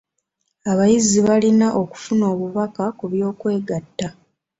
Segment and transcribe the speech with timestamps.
[0.71, 4.07] Abayizi bayina okufuna obubaka ku by'okwegatta.